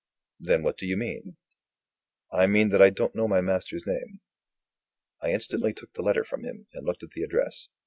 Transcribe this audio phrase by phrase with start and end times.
[0.39, 1.37] "Then what do you mean?"
[2.31, 4.21] "I mean that I don't know my master's name."
[5.21, 7.67] I instantly took the letter from him, and looked at the address.